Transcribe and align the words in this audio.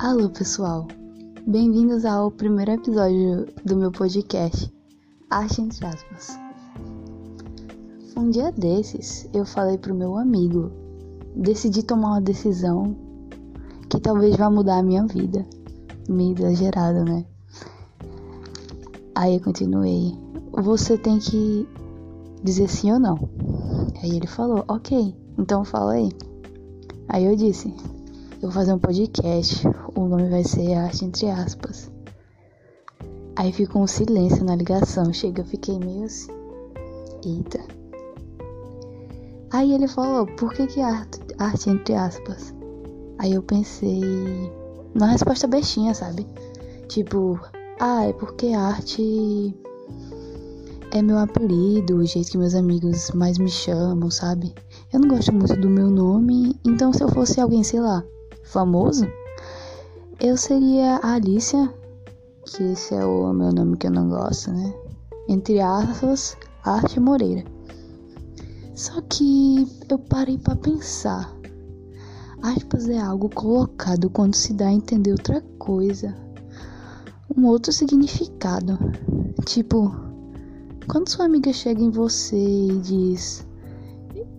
Alô, 0.00 0.28
pessoal! 0.28 0.88
Bem-vindos 1.46 2.04
ao 2.04 2.28
primeiro 2.28 2.72
episódio 2.72 3.46
do 3.64 3.76
meu 3.76 3.92
podcast, 3.92 4.68
Arte 5.30 5.62
Entre 5.62 5.86
Aspas. 5.86 6.36
Um 8.16 8.28
dia 8.28 8.50
desses, 8.50 9.28
eu 9.32 9.46
falei 9.46 9.78
pro 9.78 9.94
meu 9.94 10.18
amigo, 10.18 10.72
decidi 11.36 11.84
tomar 11.84 12.08
uma 12.08 12.20
decisão 12.20 12.96
que 13.88 14.00
talvez 14.00 14.36
vá 14.36 14.50
mudar 14.50 14.78
a 14.78 14.82
minha 14.82 15.06
vida. 15.06 15.46
Meio 16.08 16.36
exagerado, 16.38 17.04
né? 17.04 17.24
Aí 19.14 19.36
eu 19.36 19.40
continuei, 19.40 20.18
você 20.52 20.98
tem 20.98 21.20
que 21.20 21.68
dizer 22.42 22.68
sim 22.68 22.92
ou 22.92 22.98
não. 22.98 23.16
Aí 24.02 24.10
ele 24.10 24.26
falou, 24.26 24.64
ok, 24.66 25.14
então 25.38 25.64
fala 25.64 25.92
aí. 25.92 26.08
Aí 27.08 27.24
eu 27.24 27.36
disse, 27.36 27.72
eu 28.44 28.50
vou 28.50 28.60
fazer 28.60 28.74
um 28.74 28.78
podcast, 28.78 29.66
o 29.94 30.06
nome 30.06 30.28
vai 30.28 30.44
ser 30.44 30.74
Arte 30.74 31.06
Entre 31.06 31.30
Aspas. 31.30 31.90
Aí 33.36 33.50
ficou 33.50 33.80
um 33.80 33.86
silêncio 33.86 34.44
na 34.44 34.54
ligação, 34.54 35.10
chega, 35.14 35.40
eu 35.40 35.46
fiquei 35.46 35.78
meio 35.78 36.04
assim, 36.04 36.30
eita. 37.24 37.58
Aí 39.50 39.72
ele 39.72 39.88
falou, 39.88 40.26
por 40.26 40.52
que 40.52 40.66
que 40.66 40.82
arte, 40.82 41.20
arte 41.38 41.70
entre 41.70 41.94
aspas? 41.94 42.54
Aí 43.18 43.32
eu 43.32 43.42
pensei 43.42 44.02
numa 44.94 45.06
resposta 45.06 45.46
bestinha, 45.46 45.94
sabe? 45.94 46.26
Tipo, 46.86 47.40
ah, 47.80 48.04
é 48.04 48.12
porque 48.12 48.48
arte 48.48 49.56
é 50.90 51.00
meu 51.00 51.16
apelido, 51.16 51.96
o 51.96 52.04
jeito 52.04 52.32
que 52.32 52.36
meus 52.36 52.54
amigos 52.54 53.10
mais 53.12 53.38
me 53.38 53.48
chamam, 53.48 54.10
sabe? 54.10 54.54
Eu 54.92 55.00
não 55.00 55.08
gosto 55.08 55.32
muito 55.32 55.56
do 55.56 55.70
meu 55.70 55.88
nome, 55.88 56.60
então 56.62 56.92
se 56.92 57.02
eu 57.02 57.08
fosse 57.08 57.40
alguém, 57.40 57.64
sei 57.64 57.80
lá, 57.80 58.04
famoso, 58.44 59.06
eu 60.20 60.36
seria 60.36 60.96
a 61.02 61.14
Alicia, 61.14 61.72
que 62.46 62.62
esse 62.62 62.94
é 62.94 63.04
o 63.04 63.32
meu 63.32 63.52
nome 63.52 63.76
que 63.76 63.86
eu 63.86 63.90
não 63.90 64.08
gosto, 64.08 64.52
né? 64.52 64.72
Entre 65.28 65.60
aspas, 65.60 66.36
Arte 66.62 67.00
Moreira. 67.00 67.44
Só 68.74 69.00
que 69.02 69.66
eu 69.88 69.98
parei 69.98 70.38
para 70.38 70.56
pensar. 70.56 71.34
Aspas 72.42 72.88
é 72.88 72.98
algo 72.98 73.28
colocado 73.28 74.10
quando 74.10 74.34
se 74.34 74.52
dá 74.52 74.68
a 74.68 74.72
entender 74.72 75.12
outra 75.12 75.40
coisa, 75.58 76.14
um 77.36 77.46
outro 77.46 77.72
significado. 77.72 78.78
Tipo, 79.46 79.94
quando 80.86 81.08
sua 81.08 81.24
amiga 81.24 81.52
chega 81.52 81.82
em 81.82 81.90
você 81.90 82.36
e 82.36 82.78
diz: 82.80 83.46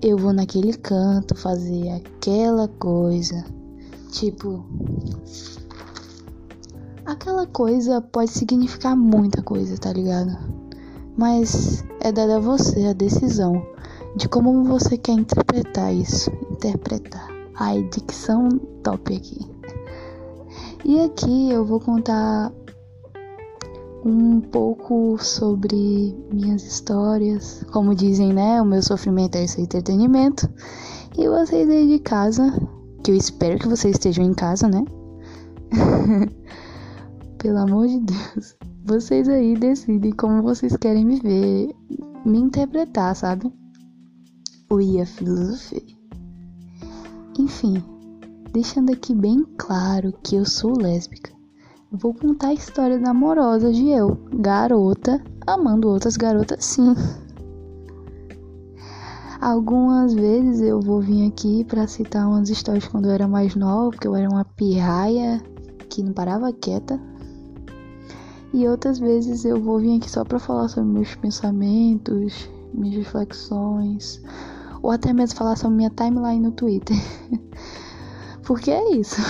Eu 0.02 0.17
vou 0.17 0.31
naquele 0.31 0.73
canto 0.73 1.36
fazer 1.36 1.89
aquela 1.89 2.67
coisa. 2.67 3.44
Tipo, 4.16 4.63
aquela 7.05 7.45
coisa 7.45 7.99
pode 7.99 8.31
significar 8.31 8.95
muita 8.95 9.41
coisa, 9.41 9.77
tá 9.77 9.91
ligado? 9.91 10.38
Mas 11.17 11.83
é 11.99 12.13
dada 12.13 12.38
a 12.38 12.39
você 12.39 12.86
a 12.86 12.93
decisão 12.93 13.61
de 14.16 14.30
como 14.30 14.63
você 14.63 14.97
quer 14.97 15.11
interpretar 15.11 15.93
isso. 15.93 16.31
Interpretar. 16.49 17.27
Ai, 17.55 17.83
dicção 17.91 18.47
top 18.81 19.13
aqui. 19.13 19.39
E 20.86 21.02
aqui 21.02 21.52
eu 21.52 21.66
vou 21.66 21.81
contar 21.81 22.53
um 24.05 24.39
pouco 24.39 25.17
sobre 25.21 26.16
minhas 26.31 26.63
histórias. 26.63 27.66
Como 27.69 27.93
dizem, 27.93 28.31
né? 28.31 28.61
O 28.61 28.66
meu 28.66 28.81
sofrimento 28.81 29.36
é 29.36 29.43
esse 29.43 29.59
entretenimento. 29.59 30.49
E 31.17 31.27
vocês 31.27 31.69
aí 31.69 31.86
de 31.86 31.99
casa, 31.99 32.64
que 33.06 33.11
eu 33.11 33.16
espero 33.16 33.59
que 33.59 33.67
vocês 33.67 33.94
estejam 33.94 34.25
em 34.25 34.34
casa, 34.34 34.67
né? 34.67 34.84
Pelo 37.38 37.60
amor 37.60 37.88
de 37.88 37.99
Deus. 37.99 38.55
Vocês 38.83 39.30
aí 39.30 39.55
decidem 39.55 40.11
como 40.11 40.42
vocês 40.42 40.76
querem 40.76 41.05
me 41.05 41.20
ver, 41.20 41.76
me 42.26 42.39
interpretar, 42.39 43.16
sabe? 43.16 43.54
O 44.71 44.82
IA 44.82 45.05
Filosofia. 45.05 45.83
Enfim, 47.38 47.83
deixando 48.52 48.92
aqui 48.92 49.14
bem 49.14 49.45
claro 49.55 50.11
que 50.23 50.36
eu 50.36 50.45
sou 50.45 50.76
lésbica 50.76 51.32
Vou 51.92 52.11
contar 52.11 52.48
a 52.48 52.54
história 52.54 52.99
amorosa 53.08 53.72
de 53.72 53.87
eu, 53.87 54.17
garota, 54.33 55.23
amando 55.45 55.89
outras 55.89 56.17
garotas 56.17 56.66
sim. 56.66 56.95
Algumas 59.45 60.11
vezes 60.11 60.60
eu 60.60 60.82
vou 60.82 61.00
vir 61.00 61.28
aqui 61.28 61.64
para 61.66 61.86
citar 61.86 62.28
umas 62.28 62.50
histórias 62.50 62.88
quando 62.88 63.06
eu 63.06 63.11
era 63.11 63.28
mais 63.28 63.56
nova, 63.56 63.92
porque 63.92 64.08
eu 64.08 64.16
era 64.16 64.28
uma 64.28 64.44
pirraia 64.44 65.39
que 65.88 66.02
não 66.02 66.14
parava 66.14 66.52
quieta. 66.52 67.00
E 68.52 68.67
outras 68.67 68.98
vezes 68.98 69.45
eu 69.45 69.61
vou 69.61 69.78
vir 69.78 69.98
aqui 69.98 70.10
só 70.10 70.26
para 70.26 70.39
falar 70.39 70.67
sobre 70.67 70.89
meus 70.89 71.14
pensamentos, 71.14 72.50
minhas 72.73 72.95
reflexões, 72.95 74.20
ou 74.82 74.89
até 74.89 75.14
mesmo 75.14 75.38
falar 75.38 75.55
sobre 75.58 75.78
minha 75.78 75.92
timeline 75.92 76.42
no 76.42 76.52
Twitter. 76.52 76.98
porque 78.42 78.72
é 78.72 78.94
isso. 78.95 79.22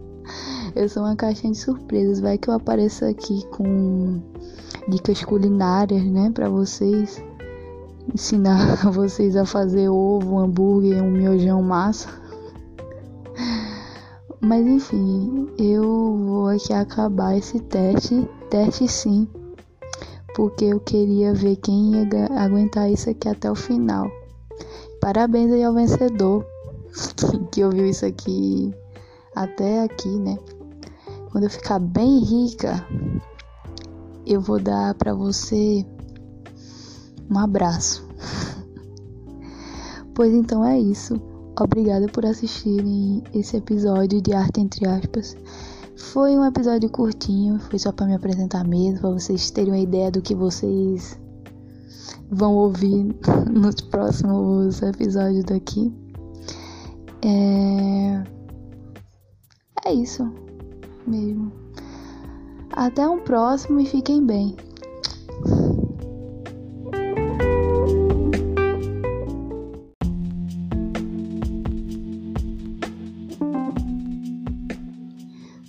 Eu 0.76 0.90
sou 0.90 1.04
uma 1.04 1.16
caixinha 1.16 1.54
de 1.54 1.58
surpresas. 1.58 2.20
Vai 2.20 2.36
que 2.36 2.50
eu 2.50 2.54
apareço 2.54 3.06
aqui 3.06 3.46
com 3.46 4.20
dicas 4.90 5.24
culinárias, 5.24 6.04
né, 6.04 6.30
para 6.30 6.50
vocês. 6.50 7.26
Ensinar 8.12 8.76
vocês 8.90 9.36
a 9.36 9.44
fazer 9.44 9.88
ovo, 9.88 10.38
hambúrguer, 10.38 11.02
um 11.02 11.10
miojão 11.10 11.62
massa. 11.62 12.08
Mas 14.40 14.66
enfim, 14.66 15.48
eu 15.58 16.16
vou 16.16 16.48
aqui 16.48 16.72
acabar 16.72 17.36
esse 17.36 17.60
teste. 17.60 18.26
Teste 18.48 18.88
sim. 18.88 19.28
Porque 20.34 20.66
eu 20.66 20.80
queria 20.80 21.34
ver 21.34 21.56
quem 21.56 21.92
ia 21.92 22.08
aguentar 22.38 22.90
isso 22.90 23.10
aqui 23.10 23.28
até 23.28 23.50
o 23.50 23.54
final. 23.54 24.10
Parabéns 25.00 25.52
aí 25.52 25.64
ao 25.64 25.74
vencedor 25.74 26.46
que 27.52 27.64
ouviu 27.64 27.86
isso 27.86 28.06
aqui 28.06 28.72
até 29.34 29.82
aqui, 29.82 30.08
né? 30.08 30.38
Quando 31.30 31.44
eu 31.44 31.50
ficar 31.50 31.78
bem 31.78 32.20
rica, 32.20 32.84
eu 34.26 34.40
vou 34.40 34.60
dar 34.60 34.94
para 34.94 35.14
você 35.14 35.84
um 37.30 37.38
abraço. 37.38 38.06
pois 40.14 40.32
então 40.32 40.64
é 40.64 40.78
isso. 40.78 41.20
Obrigada 41.60 42.06
por 42.06 42.24
assistirem 42.24 43.22
esse 43.34 43.56
episódio 43.56 44.22
de 44.22 44.32
Arte 44.32 44.60
Entre 44.60 44.86
Aspas. 44.86 45.36
Foi 45.96 46.38
um 46.38 46.44
episódio 46.44 46.88
curtinho, 46.88 47.58
foi 47.58 47.78
só 47.78 47.90
para 47.90 48.06
me 48.06 48.14
apresentar 48.14 48.64
mesmo, 48.64 49.00
para 49.00 49.10
vocês 49.10 49.50
terem 49.50 49.72
uma 49.72 49.78
ideia 49.78 50.10
do 50.10 50.22
que 50.22 50.34
vocês 50.34 51.18
vão 52.30 52.54
ouvir 52.54 53.14
nos 53.50 53.74
próximos 53.80 54.80
episódios 54.80 55.44
daqui. 55.44 55.92
É, 57.22 58.24
é 59.84 59.92
isso 59.92 60.32
mesmo. 61.06 61.50
Até 62.70 63.08
um 63.08 63.18
próximo 63.18 63.80
e 63.80 63.86
fiquem 63.86 64.24
bem. 64.24 64.56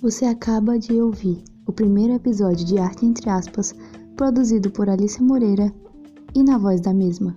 Você 0.02 0.24
acaba 0.24 0.78
de 0.78 0.98
ouvir 0.98 1.44
o 1.66 1.72
primeiro 1.72 2.14
episódio 2.14 2.64
de 2.64 2.78
Arte 2.78 3.04
Entre 3.04 3.28
Aspas, 3.28 3.74
produzido 4.16 4.70
por 4.70 4.88
Alice 4.88 5.22
Moreira 5.22 5.70
e 6.34 6.42
na 6.42 6.56
voz 6.56 6.80
da 6.80 6.94
mesma, 6.94 7.36